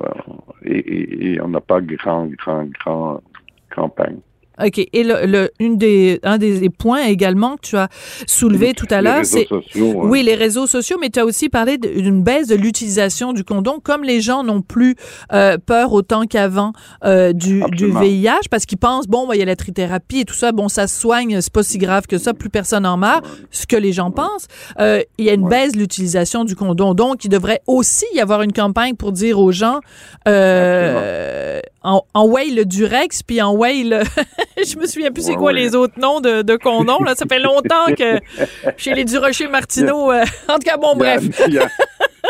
et, 0.65 1.39
on 1.43 1.49
n'a 1.49 1.61
pas 1.61 1.83
grand, 1.83 2.29
grand, 2.29 2.65
grand 2.65 3.21
campagne. 3.69 4.21
OK. 4.61 4.79
Et 4.93 5.05
le, 5.05 5.27
le, 5.27 5.51
une 5.59 5.79
des, 5.79 6.21
un 6.23 6.39
des 6.39 6.69
points 6.71 7.05
également 7.05 7.57
que 7.57 7.63
tu 7.63 7.77
as 7.77 7.89
soulevé 8.27 8.75
tout 8.75 8.87
à 8.91 9.03
l'heure, 9.03 9.25
c'est. 9.25 9.49
Oui, 9.77 10.23
les 10.23 10.35
réseaux 10.35 10.67
sociaux, 10.67 10.99
mais 11.01 11.11
tu 11.11 11.21
as 11.21 11.25
aussi 11.25 11.49
parlé 11.49 11.79
d'une 11.79 12.23
baisse 12.23 12.49
de 12.49 12.55
l'utilisation 12.55 13.33
du 13.33 13.45
condom, 13.45 13.81
comme 13.83 14.05
les 14.05 14.21
gens 14.21 14.45
n'ont 14.45 14.63
plus 14.63 14.97
euh, 15.33 15.59
peur 15.59 15.93
autant 15.93 16.27
qu'avant 16.27 16.73
euh, 17.05 17.33
du, 17.33 17.63
du 17.73 17.91
VIH, 17.91 18.49
parce 18.51 18.67
qu'ils 18.67 18.79
pensent, 18.79 19.07
bon, 19.07 19.29
il 19.33 19.39
y 19.39 19.43
a 19.43 19.47
la 19.47 19.57
trithérapie 19.57 20.21
et 20.21 20.25
tout 20.25 20.35
ça, 20.35 20.53
bon, 20.53 20.69
ça 20.69 20.87
se 20.87 21.01
soigne, 21.01 21.41
c'est 21.41 21.53
pas 21.53 21.63
si 21.63 21.79
grave 21.79 22.07
que 22.07 22.19
ça, 22.19 22.35
plus 22.35 22.51
personne 22.51 22.87
en 22.87 22.97
meurt, 22.97 23.25
ce 23.51 23.67
que 23.67 23.77
les 23.77 23.93
gens 23.93 24.11
pensent. 24.11 24.47
Euh, 24.79 25.03
il 25.19 25.25
y 25.25 25.31
a 25.31 25.35
une 25.35 25.49
baisse 25.49 25.73
de 25.73 25.79
l'utilisation 25.79 26.45
du 26.45 26.57
condom. 26.57 26.95
Donc, 26.95 27.25
il 27.25 27.29
devrait 27.29 27.63
aussi 27.67 28.07
y 28.15 28.21
avoir 28.21 28.43
une 28.43 28.53
campagne 28.53 28.95
pour 28.95 29.13
dire 29.13 29.39
aux 29.39 29.53
gens, 29.53 29.81
euh, 30.29 31.61
en, 31.85 32.03
en 32.15 32.27
way 32.27 32.51
le 32.51 32.65
Durex, 32.65 33.23
puis 33.23 33.43
en 33.43 33.55
way 33.55 33.83
le. 33.85 34.03
je 34.57 34.79
me 34.79 34.87
souviens 34.87 35.11
plus 35.11 35.23
c'est 35.23 35.35
quoi 35.35 35.53
les 35.53 35.75
autres 35.75 35.99
noms 35.99 36.21
de, 36.21 36.43
de 36.43 36.57
condoms. 36.57 37.05
Là. 37.05 37.15
Ça 37.15 37.27
fait 37.27 37.41
longtemps 37.41 37.95
que 37.97 38.21
chez 38.77 38.95
les 38.95 39.05
Durocher 39.05 39.49
Martineau. 39.49 40.13
Euh, 40.13 40.25
en 40.49 40.55
tout 40.55 40.67
cas, 40.67 40.77
bon, 40.77 40.95
bref. 40.97 41.23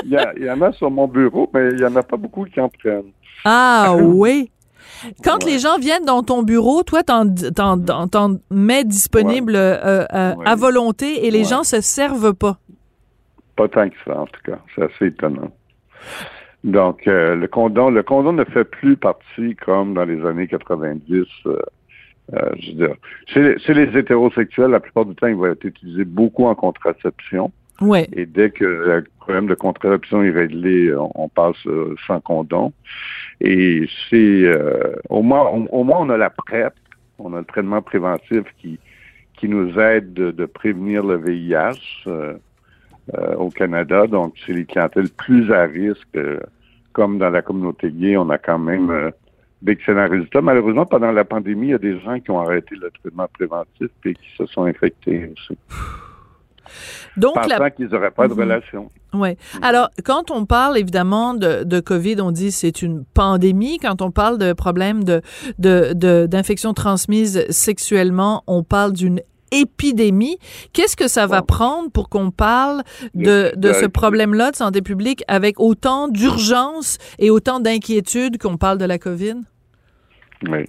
Il 0.04 0.40
y, 0.40 0.50
en 0.50 0.62
a 0.62 0.72
sur 0.72 0.90
mon 0.90 1.06
bureau, 1.06 1.50
mais 1.52 1.70
il 1.70 1.76
n'y 1.76 1.84
en 1.84 1.94
a 1.96 2.02
pas 2.02 2.16
beaucoup 2.16 2.44
qui 2.44 2.60
en 2.60 2.68
prennent. 2.68 3.12
Ah 3.44 3.94
oui. 4.00 4.50
Quand 5.24 5.44
les 5.44 5.58
gens 5.58 5.78
viennent 5.78 6.04
dans 6.04 6.22
ton 6.22 6.42
bureau, 6.42 6.82
toi, 6.84 7.02
t'en, 7.02 7.26
t'en, 7.26 8.36
mets 8.50 8.84
disponible 8.84 9.56
euh, 9.56 10.04
euh, 10.12 10.34
à 10.44 10.54
volonté 10.54 11.26
et 11.26 11.30
les 11.30 11.44
gens 11.44 11.64
se 11.64 11.80
servent 11.80 12.34
pas. 12.34 12.58
Pas 13.56 13.68
tant 13.68 13.88
que 13.88 13.96
ça, 14.06 14.20
en 14.20 14.26
tout 14.26 14.40
cas. 14.44 14.58
C'est 14.74 14.82
assez 14.84 15.06
étonnant. 15.06 15.50
Donc, 16.64 17.02
le 17.06 17.46
condom, 17.46 17.90
le 17.90 18.02
condom 18.02 18.32
ne 18.32 18.44
fait 18.44 18.64
plus 18.64 18.96
partie 18.96 19.56
comme 19.56 19.94
dans 19.94 20.04
les 20.04 20.24
années 20.24 20.46
90 20.46 21.26
euh, 22.34 22.50
je 22.58 22.70
veux 22.70 22.86
dire, 22.86 22.94
chez, 23.26 23.74
les 23.74 23.98
hétérosexuels, 23.98 24.70
la 24.70 24.80
plupart 24.80 25.04
du 25.04 25.14
temps, 25.14 25.26
il 25.26 25.36
va 25.36 25.50
être 25.50 25.64
utilisé 25.64 26.04
beaucoup 26.04 26.46
en 26.46 26.54
contraception. 26.54 27.52
Ouais. 27.80 28.08
Et 28.12 28.26
dès 28.26 28.50
que 28.50 28.64
le 28.64 29.04
problème 29.18 29.48
de 29.48 29.54
contraception 29.54 30.22
est 30.22 30.30
réglé, 30.30 30.94
on, 30.96 31.28
passe 31.28 31.56
euh, 31.66 31.96
sans 32.06 32.20
condom. 32.20 32.72
Et 33.40 33.88
c'est 34.08 34.44
euh, 34.44 34.94
au 35.08 35.22
moins, 35.22 35.42
au, 35.70 35.82
moins 35.82 35.98
on 36.00 36.10
a 36.10 36.16
la 36.16 36.30
PrEP, 36.30 36.74
on 37.18 37.34
a 37.34 37.38
le 37.38 37.44
traitement 37.44 37.82
préventif 37.82 38.44
qui 38.58 38.78
qui 39.38 39.48
nous 39.48 39.76
aide 39.80 40.12
de, 40.12 40.46
prévenir 40.46 41.02
le 41.02 41.16
VIH 41.16 42.06
au 43.36 43.50
Canada. 43.50 44.06
Donc, 44.06 44.34
c'est 44.46 44.52
les 44.52 44.64
clientèles 44.64 45.10
plus 45.10 45.52
à 45.52 45.64
risque, 45.64 46.18
comme 46.92 47.18
dans 47.18 47.30
la 47.30 47.42
communauté 47.42 47.90
gay, 47.90 48.16
on 48.16 48.30
a 48.30 48.38
quand 48.38 48.58
même 48.58 49.12
d'excellents 49.62 50.08
résultats. 50.08 50.42
Malheureusement, 50.42 50.86
pendant 50.86 51.12
la 51.12 51.24
pandémie, 51.24 51.68
il 51.68 51.70
y 51.70 51.74
a 51.74 51.78
des 51.78 51.98
gens 52.00 52.18
qui 52.20 52.30
ont 52.30 52.40
arrêté 52.40 52.74
le 52.74 52.90
traitement 52.90 53.28
préventif 53.32 53.88
et 54.04 54.14
qui 54.14 54.36
se 54.36 54.46
sont 54.46 54.64
infectés 54.64 55.32
aussi. 55.32 55.58
Donc, 57.16 57.34
pensant 57.34 57.70
qu'ils 57.70 57.88
n'auraient 57.88 58.10
pas 58.10 58.28
de 58.28 58.34
mhm. 58.34 58.40
relation. 58.40 58.90
Oui. 59.12 59.30
Mhm. 59.30 59.64
Alors, 59.64 59.90
quand 60.04 60.30
on 60.30 60.46
parle 60.46 60.78
évidemment 60.78 61.34
de, 61.34 61.64
de 61.64 61.80
COVID, 61.80 62.20
on 62.20 62.30
dit 62.30 62.50
c'est 62.50 62.82
une 62.82 63.04
pandémie. 63.04 63.78
Quand 63.78 64.00
on 64.00 64.10
parle 64.10 64.38
de 64.38 64.52
problèmes 64.52 65.04
de, 65.04 65.20
de, 65.58 66.26
d'infections 66.26 66.72
transmises 66.72 67.46
sexuellement, 67.50 68.42
on 68.46 68.62
parle 68.62 68.92
d'une 68.92 69.20
épidémie. 69.52 70.38
Qu'est-ce 70.72 70.96
que 70.96 71.06
ça 71.06 71.26
va 71.26 71.42
prendre 71.42 71.90
pour 71.90 72.08
qu'on 72.08 72.30
parle 72.30 72.82
de, 73.14 73.52
de 73.56 73.72
ce 73.72 73.86
problème-là 73.86 74.50
de 74.50 74.56
santé 74.56 74.82
publique 74.82 75.22
avec 75.28 75.60
autant 75.60 76.08
d'urgence 76.08 76.98
et 77.18 77.30
autant 77.30 77.60
d'inquiétude 77.60 78.38
qu'on 78.38 78.56
parle 78.56 78.78
de 78.78 78.84
la 78.84 78.98
COVID? 78.98 79.36
Oui. 80.48 80.64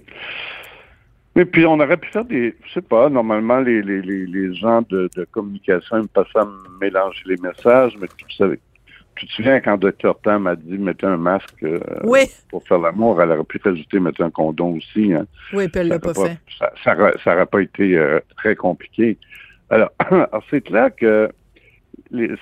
Mais 1.36 1.44
puis 1.44 1.66
on 1.66 1.80
aurait 1.80 1.96
pu 1.96 2.08
faire 2.10 2.24
des, 2.24 2.54
je 2.64 2.74
sais 2.74 2.80
pas, 2.80 3.08
normalement 3.08 3.58
les, 3.58 3.82
les, 3.82 4.00
les, 4.02 4.24
les 4.26 4.54
gens 4.54 4.82
de, 4.88 5.10
de 5.16 5.26
communication 5.32 5.96
aiment 5.96 6.06
pas 6.08 6.24
ça 6.32 6.48
mélanger 6.80 7.22
les 7.26 7.36
messages, 7.38 7.96
mais 8.00 8.06
tu 8.16 8.36
savais, 8.36 8.60
tu 9.16 9.26
te 9.26 9.32
souviens 9.32 9.60
quand 9.60 9.76
Dr 9.76 10.18
Tam 10.22 10.42
m'a 10.42 10.56
dit 10.56 10.78
mettez 10.78 11.06
un 11.06 11.16
masque 11.16 11.62
euh, 11.62 11.80
pour 12.50 12.62
faire 12.66 12.78
l'amour, 12.78 13.20
elle 13.22 13.30
aurait 13.30 13.44
pu 13.44 13.60
rajouter 13.62 14.00
mettez 14.00 14.22
un 14.22 14.30
condom 14.30 14.76
aussi. 14.76 15.12
Hein. 15.12 15.26
Oui, 15.52 15.68
puis 15.68 15.80
elle 15.80 15.88
l'a 15.88 15.98
pas, 15.98 16.14
fait. 16.14 16.38
Ça, 16.58 16.72
ça, 16.82 17.34
aurait 17.34 17.46
pas 17.46 17.60
été 17.60 17.96
euh, 17.96 18.20
très 18.36 18.56
compliqué. 18.56 19.16
Alors, 19.70 19.90
c'est 20.50 20.62
clair 20.62 20.90
que 20.94 21.30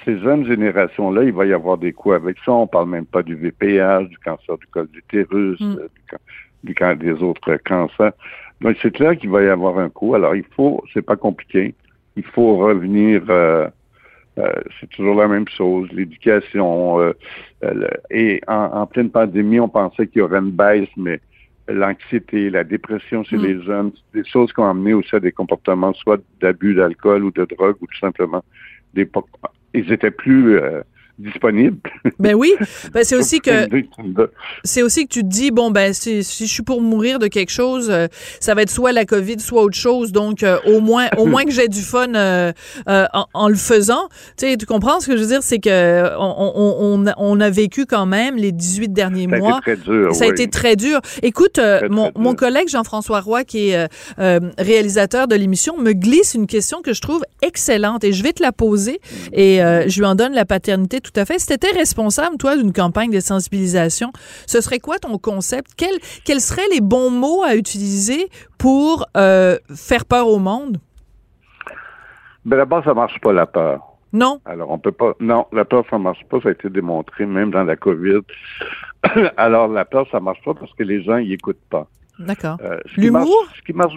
ces 0.04 0.18
jeunes 0.20 0.46
générations-là, 0.46 1.24
il 1.24 1.32
va 1.32 1.46
y 1.46 1.52
avoir 1.52 1.78
des 1.78 1.92
coups 1.92 2.14
avec 2.16 2.36
ça. 2.44 2.52
On 2.52 2.66
parle 2.66 2.88
même 2.88 3.06
pas 3.06 3.22
du 3.22 3.34
VPH, 3.34 4.08
du 4.08 4.18
cancer 4.18 4.58
du 4.58 4.66
col 4.66 4.88
d'utérus, 4.88 5.60
mm. 5.60 5.78
euh, 5.78 6.18
du, 6.64 6.74
des 6.98 7.22
autres 7.22 7.56
cancers. 7.64 8.12
Donc, 8.60 8.76
c'est 8.82 8.92
clair 8.92 9.16
qu'il 9.16 9.30
va 9.30 9.42
y 9.42 9.48
avoir 9.48 9.78
un 9.78 9.88
coup. 9.88 10.14
Alors, 10.14 10.36
il 10.36 10.44
faut, 10.54 10.84
c'est 10.92 11.02
pas 11.02 11.16
compliqué. 11.16 11.74
Il 12.16 12.24
faut 12.24 12.56
revenir, 12.58 13.22
euh, 13.28 13.68
euh, 14.38 14.50
c'est 14.80 14.88
toujours 14.90 15.14
la 15.16 15.28
même 15.28 15.48
chose, 15.48 15.88
l'éducation. 15.92 17.00
Euh, 17.00 17.12
et 18.10 18.40
en, 18.48 18.86
pleine 18.86 19.10
pandémie, 19.10 19.60
on 19.60 19.68
pensait 19.68 20.06
qu'il 20.06 20.20
y 20.20 20.22
aurait 20.22 20.38
une 20.38 20.50
baisse, 20.50 20.88
mais 20.96 21.20
l'anxiété, 21.68 22.50
la 22.50 22.64
dépression 22.64 23.22
chez 23.24 23.36
mm. 23.36 23.44
les 23.44 23.62
jeunes, 23.62 23.92
des 24.14 24.24
choses 24.24 24.52
qui 24.52 24.60
ont 24.60 24.68
amené 24.68 24.94
aussi 24.94 25.14
à 25.14 25.20
des 25.20 25.32
comportements 25.32 25.92
soit 25.94 26.20
d'abus 26.40 26.74
d'alcool 26.74 27.24
ou 27.24 27.30
de 27.30 27.44
drogue 27.44 27.76
ou 27.80 27.86
tout 27.86 27.98
simplement 27.98 28.42
des 28.94 29.08
ils 29.74 29.90
étaient 29.90 30.10
plus 30.10 30.60
disponible. 31.18 31.78
Ben 32.18 32.34
oui, 32.34 32.54
ben 32.92 33.04
c'est 33.04 33.16
aussi 33.16 33.40
que 33.40 33.68
c'est 34.64 34.82
aussi 34.82 35.06
que 35.06 35.12
tu 35.12 35.22
te 35.22 35.28
dis 35.28 35.50
bon 35.50 35.70
ben 35.70 35.92
si, 35.92 36.24
si, 36.24 36.46
je 36.46 36.52
suis 36.52 36.62
pour 36.62 36.80
mourir 36.80 37.18
de 37.18 37.26
quelque 37.26 37.50
chose, 37.50 37.88
euh, 37.90 38.06
ça 38.40 38.54
va 38.54 38.62
être 38.62 38.70
soit 38.70 38.92
la 38.92 39.04
Covid, 39.04 39.38
soit 39.40 39.62
autre 39.62 39.76
chose. 39.76 40.12
Donc 40.12 40.42
euh, 40.42 40.58
au 40.66 40.80
moins 40.80 41.08
au 41.18 41.26
moins 41.26 41.44
que 41.44 41.50
j'ai 41.50 41.68
du 41.68 41.82
fun 41.82 42.14
euh, 42.14 42.52
en, 42.86 43.26
en, 43.34 43.48
le 43.48 43.54
faisant. 43.54 44.08
Tu 44.36 44.48
sais, 44.48 44.56
tu 44.56 44.66
comprends 44.66 45.00
ce 45.00 45.06
que 45.06 45.16
je 45.16 45.22
veux 45.22 45.28
dire, 45.28 45.42
c'est 45.42 45.58
que 45.58 46.16
on, 46.18 46.52
on, 46.56 47.12
on, 47.16 47.40
a 47.40 47.50
vécu 47.50 47.86
quand 47.86 48.06
même 48.06 48.36
les 48.36 48.52
18 48.52 48.92
derniers 48.92 49.28
ça 49.28 49.38
mois. 49.38 49.60
A 49.66 49.72
été 49.72 49.76
très 49.76 49.76
dur, 49.76 50.14
ça 50.14 50.24
a 50.24 50.28
été 50.28 50.48
très 50.48 50.76
dur. 50.76 51.00
Écoute, 51.22 51.60
mon, 51.90 52.10
mon 52.16 52.34
collègue 52.34 52.68
Jean-François 52.68 53.20
Roy, 53.20 53.44
qui 53.44 53.70
est 53.70 53.88
réalisateur 54.58 55.28
de 55.28 55.34
l'émission, 55.34 55.76
me 55.76 55.92
glisse 55.92 56.34
une 56.34 56.46
question 56.46 56.80
que 56.82 56.92
je 56.92 57.00
trouve 57.00 57.22
excellente 57.42 58.04
et 58.04 58.12
je 58.12 58.22
vais 58.22 58.32
te 58.32 58.42
la 58.42 58.52
poser 58.52 59.00
mm. 59.02 59.16
et 59.34 59.58
je 59.86 59.98
lui 59.98 60.06
en 60.06 60.14
donne 60.14 60.32
la 60.32 60.44
paternité 60.44 61.00
tout 61.02 61.12
à 61.16 61.24
fait. 61.24 61.38
Si 61.38 61.46
tu 61.46 61.52
étais 61.52 61.72
responsable, 61.72 62.36
toi, 62.38 62.56
d'une 62.56 62.72
campagne 62.72 63.10
de 63.10 63.20
sensibilisation, 63.20 64.12
ce 64.46 64.60
serait 64.60 64.78
quoi 64.78 64.98
ton 64.98 65.18
concept? 65.18 65.72
Quels, 65.76 65.98
quels 66.24 66.40
seraient 66.40 66.68
les 66.72 66.80
bons 66.80 67.10
mots 67.10 67.42
à 67.42 67.56
utiliser 67.56 68.28
pour 68.58 69.06
euh, 69.16 69.58
faire 69.74 70.04
peur 70.04 70.28
au 70.28 70.38
monde? 70.38 70.78
Ben 72.44 72.56
d'abord, 72.56 72.82
ça 72.84 72.94
marche 72.94 73.20
pas 73.20 73.32
la 73.32 73.46
peur. 73.46 73.80
Non? 74.12 74.40
Alors, 74.44 74.70
on 74.70 74.78
peut 74.78 74.92
pas. 74.92 75.14
Non, 75.20 75.46
la 75.52 75.64
peur, 75.64 75.84
ça 75.88 75.98
marche 75.98 76.24
pas. 76.28 76.40
Ça 76.40 76.50
a 76.50 76.52
été 76.52 76.68
démontré 76.68 77.24
même 77.24 77.50
dans 77.50 77.64
la 77.64 77.76
COVID. 77.76 78.20
Alors, 79.36 79.68
la 79.68 79.84
peur, 79.84 80.06
ça 80.10 80.20
marche 80.20 80.42
pas 80.44 80.54
parce 80.54 80.72
que 80.74 80.82
les 80.82 81.02
gens 81.02 81.18
y 81.18 81.32
écoutent 81.32 81.64
pas. 81.70 81.86
D'accord. 82.18 82.58
Euh, 82.62 82.78
l'humour? 82.96 83.46
Ce 83.56 83.62
qui 83.62 83.72
marche. 83.72 83.94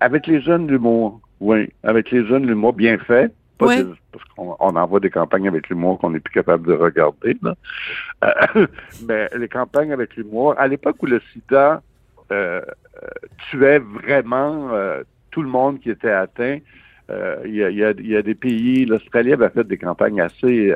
Avec 0.00 0.26
les 0.26 0.40
jeunes, 0.40 0.68
l'humour. 0.68 1.20
Oui. 1.40 1.68
Avec 1.82 2.10
les 2.10 2.24
jeunes, 2.26 2.46
l'humour 2.46 2.72
bien 2.72 2.98
fait 2.98 3.32
parce 3.58 4.24
qu'on 4.36 4.56
on 4.58 4.76
envoie 4.76 5.00
des 5.00 5.10
campagnes 5.10 5.48
avec 5.48 5.68
l'humour 5.68 5.98
qu'on 5.98 6.10
n'est 6.10 6.20
plus 6.20 6.32
capable 6.32 6.66
de 6.66 6.74
regarder. 6.74 7.36
Euh, 7.44 8.66
mais 9.08 9.28
les 9.36 9.48
campagnes 9.48 9.92
avec 9.92 10.16
l'humour, 10.16 10.54
à 10.58 10.66
l'époque 10.66 10.96
où 11.02 11.06
le 11.06 11.20
sida 11.32 11.82
euh, 12.32 12.60
euh, 12.60 13.08
tuait 13.50 13.78
vraiment 13.78 14.70
tout 15.30 15.42
le 15.42 15.48
monde 15.48 15.80
qui 15.80 15.90
était 15.90 16.10
atteint, 16.10 16.58
il 17.10 17.54
y 17.54 17.64
a, 17.64 17.70
y, 17.70 18.16
a, 18.16 18.22
des 18.22 18.34
pays, 18.34 18.86
l'Australie 18.86 19.32
avait 19.32 19.50
fait 19.50 19.64
des 19.64 19.78
campagnes 19.78 20.20
assez 20.20 20.74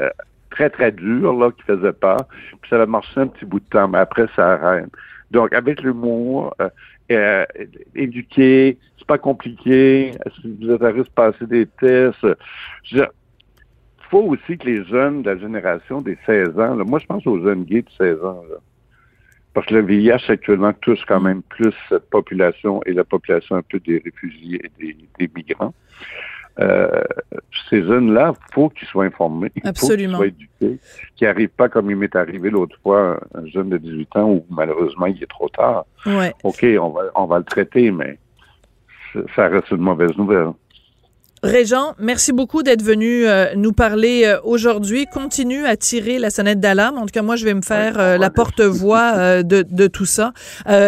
très, 0.50 0.70
très 0.70 0.92
dures 0.92 1.34
là, 1.34 1.50
qui 1.50 1.62
faisaient 1.62 1.92
peur. 1.92 2.24
Puis 2.60 2.70
ça 2.70 2.80
a 2.80 2.86
marché 2.86 3.20
un 3.20 3.28
petit 3.28 3.44
bout 3.44 3.60
de 3.60 3.68
temps, 3.70 3.88
mais 3.88 3.98
après, 3.98 4.26
ça 4.36 4.52
arrête. 4.52 4.90
Donc, 5.30 5.52
avec 5.52 5.82
l'humour, 5.82 6.54
euh, 7.10 7.44
c'est 7.94 8.76
pas 9.06 9.18
compliqué, 9.18 10.12
vous 10.44 10.70
êtes 10.70 10.82
à 10.82 10.88
risque 10.88 11.08
de 11.08 11.14
passer 11.14 11.46
des 11.46 11.66
tests? 11.66 12.26
Il 12.92 13.06
faut 14.10 14.22
aussi 14.22 14.58
que 14.58 14.66
les 14.66 14.84
jeunes 14.84 15.22
de 15.22 15.30
la 15.30 15.38
génération 15.38 16.00
des 16.00 16.18
16 16.26 16.58
ans, 16.58 16.76
moi 16.84 16.98
je 16.98 17.06
pense 17.06 17.26
aux 17.26 17.42
jeunes 17.42 17.64
gays 17.64 17.82
de 17.82 17.90
16 17.98 18.24
ans, 18.24 18.42
parce 19.54 19.66
que 19.66 19.74
le 19.74 19.82
VIH 19.82 20.30
actuellement 20.30 20.72
touche 20.74 21.04
quand 21.06 21.20
même 21.20 21.42
plus 21.42 21.72
cette 21.88 22.08
population 22.10 22.82
et 22.84 22.92
la 22.92 23.04
population 23.04 23.56
un 23.56 23.62
peu 23.62 23.80
des 23.80 24.02
réfugiés 24.04 24.60
et 24.80 24.96
des 25.18 25.30
migrants. 25.34 25.74
Euh, 26.60 27.02
ces 27.68 27.82
jeunes-là, 27.82 28.32
faut 28.52 28.68
qu'ils 28.68 28.88
soient 28.88 29.04
informés, 29.04 29.52
Absolument. 29.64 30.18
faut 30.18 30.24
qu'ils 30.24 30.32
soient 30.32 30.68
éduqués, 30.68 30.80
qu'ils 31.16 31.28
n'arrivent 31.28 31.48
pas 31.50 31.68
comme 31.68 31.90
il 31.90 31.96
m'est 31.96 32.16
arrivé 32.16 32.50
l'autre 32.50 32.76
fois, 32.82 33.20
un 33.34 33.46
jeune 33.46 33.70
de 33.70 33.78
18 33.78 34.16
ans 34.16 34.30
où 34.30 34.46
malheureusement 34.50 35.06
il 35.06 35.22
est 35.22 35.26
trop 35.26 35.48
tard. 35.48 35.84
Ouais. 36.06 36.32
OK, 36.44 36.64
on 36.80 36.90
va, 36.90 37.02
on 37.14 37.26
va 37.26 37.38
le 37.38 37.44
traiter, 37.44 37.90
mais 37.90 38.18
ça 39.34 39.48
reste 39.48 39.70
une 39.70 39.78
mauvaise 39.78 40.16
nouvelle. 40.16 40.50
Régent, 41.42 41.94
merci 42.00 42.32
beaucoup 42.32 42.64
d'être 42.64 42.82
venu 42.82 43.26
euh, 43.26 43.54
nous 43.54 43.72
parler 43.72 44.24
euh, 44.24 44.40
aujourd'hui. 44.42 45.06
Continue 45.06 45.66
à 45.66 45.76
tirer 45.76 46.18
la 46.18 46.30
sonnette 46.30 46.58
d'alarme. 46.58 46.98
En 46.98 47.02
tout 47.02 47.12
cas, 47.12 47.22
moi, 47.22 47.36
je 47.36 47.44
vais 47.44 47.54
me 47.54 47.62
faire 47.62 47.94
euh, 47.98 48.18
la 48.18 48.28
porte-voix 48.30 49.42
de, 49.44 49.64
de, 49.68 49.86
tout 49.86 50.04
ça. 50.04 50.32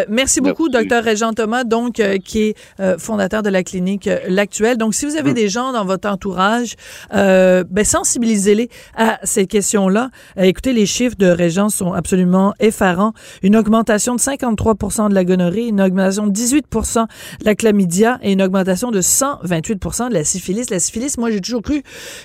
merci 0.09 0.41
beaucoup, 0.41 0.69
docteur 0.69 1.05
Régent 1.05 1.33
Thomas, 1.33 1.65
donc 1.65 2.03
qui 2.25 2.43
est 2.43 2.55
fondateur 2.99 3.43
de 3.43 3.49
la 3.49 3.63
clinique 3.63 4.09
L'Actuel. 4.29 4.77
Donc, 4.77 4.95
si 4.95 5.07
vous 5.07 5.17
avez 5.17 5.31
mm. 5.31 5.35
des 5.35 5.49
gens 5.49 5.73
dans 5.73 5.85
votre 5.85 6.09
entourage, 6.09 6.75
ben, 7.13 7.85
sensibilisez-les 7.85 8.69
à 8.97 9.19
ces 9.23 9.47
questions-là. 9.47 10.11
écoutez, 10.37 10.73
les 10.73 10.87
chiffres 10.87 11.17
de 11.17 11.27
Régent 11.27 11.69
sont 11.69 11.93
absolument 11.93 12.55
effarants. 12.61 13.13
Une 13.43 13.57
augmentation 13.57 14.15
de 14.15 14.21
53% 14.21 15.09
de 15.09 15.15
la 15.15 15.25
gonorrhée, 15.25 15.69
une 15.69 15.81
augmentation 15.81 16.27
de 16.27 16.33
18 16.33 16.67
de 16.71 17.45
la 17.45 17.55
chlamydia 17.55 18.19
et 18.23 18.33
une 18.33 18.43
augmentation 18.43 18.91
de 18.91 19.01
128 19.01 19.75
de 20.11 20.15
la 20.15 20.25
syphilis 20.25 20.40
syphilis. 20.41 20.71
La 20.71 20.81
syphilis, 20.81 21.19
moi, 21.19 21.31
j'ai 21.31 21.41
toujours 21.41 21.63
cru 21.63 21.83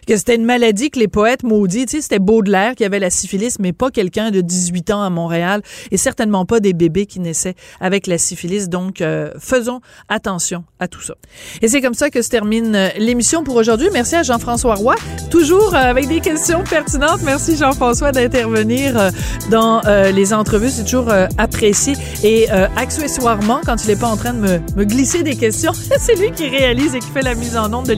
que 0.08 0.16
c'était 0.16 0.36
une 0.36 0.46
maladie 0.46 0.90
que 0.90 1.00
les 1.00 1.08
poètes 1.08 1.44
maudits, 1.44 1.86
tu 1.86 1.98
sais, 1.98 2.02
c'était 2.02 2.20
Baudelaire 2.20 2.76
qui 2.76 2.86
avait 2.86 3.00
la 3.00 3.10
syphilis, 3.10 3.58
mais 3.60 3.74
pas 3.74 3.92
quelqu'un 3.92 4.32
de 4.32 4.42
18 4.42 4.92
ans 4.92 5.04
à 5.04 5.10
Montréal 5.10 5.62
et 5.92 5.98
certainement 5.98 6.46
pas 6.46 6.60
des 6.60 6.74
bébés 6.74 7.06
qui 7.06 7.20
naissaient 7.20 7.56
avec 7.82 8.08
la 8.08 8.18
syphilis. 8.18 8.70
Donc, 8.70 9.02
euh, 9.02 9.32
faisons 9.40 9.82
attention 10.08 10.64
à 10.80 10.88
tout 10.88 11.02
ça. 11.02 11.16
Et 11.62 11.68
c'est 11.68 11.82
comme 11.82 11.94
ça 11.94 12.10
que 12.10 12.22
se 12.22 12.30
termine 12.30 12.76
euh, 12.76 12.90
l'émission 12.98 13.44
pour 13.44 13.56
aujourd'hui. 13.56 13.90
Merci 13.92 14.16
à 14.16 14.24
Jean-François 14.24 14.76
Roy, 14.76 14.96
toujours 15.30 15.76
euh, 15.76 15.78
avec 15.78 16.08
des 16.08 16.22
questions 16.22 16.64
pertinentes. 16.64 17.22
Merci 17.24 17.58
Jean-François 17.58 18.14
d'intervenir 18.14 19.12
dans 19.52 19.82
les 20.14 20.34
entrevues. 20.34 20.70
C'est 20.70 20.84
toujours 20.84 21.12
apprécié. 21.38 21.96
Et 22.24 22.50
accessoirement, 22.50 23.62
quand 23.66 23.84
il 23.84 23.88
n'est 23.88 23.96
pas 23.96 24.08
en 24.08 24.18
train 24.18 24.34
de 24.34 24.40
me, 24.40 24.60
me 24.76 24.86
glisser 24.86 25.24
des 25.24 25.36
questions, 25.36 25.74
c'est 26.00 26.16
lui 26.16 26.32
qui 26.32 26.48
réalise 26.48 26.96
et 26.96 27.00
qui 27.00 27.10
fait 27.10 27.22
la 27.22 27.36
mise 27.36 27.58
en 27.58 27.74
onde 27.74 27.88
de 27.88 27.94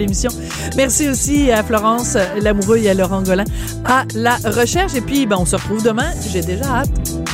Merci 0.75 1.09
aussi 1.09 1.51
à 1.51 1.63
Florence 1.63 2.17
Lamoureux 2.41 2.77
et 2.77 2.89
à 2.89 2.93
Laurent 2.93 3.21
Golin 3.21 3.45
à 3.85 4.05
la 4.15 4.35
recherche. 4.37 4.95
Et 4.95 5.01
puis, 5.01 5.25
ben, 5.25 5.37
on 5.39 5.45
se 5.45 5.55
retrouve 5.55 5.83
demain. 5.83 6.11
J'ai 6.31 6.41
déjà 6.41 6.65
hâte. 6.65 7.26